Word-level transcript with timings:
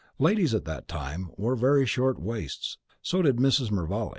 Ladies 0.17 0.55
at 0.55 0.65
that 0.65 0.87
time 0.87 1.29
wore 1.37 1.55
very 1.55 1.85
short 1.85 2.19
waists; 2.19 2.79
so 3.03 3.21
did 3.21 3.35
Mrs. 3.37 3.69
Mervale. 3.69 4.09